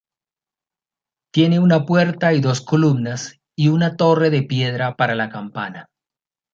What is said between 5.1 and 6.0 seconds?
la campana.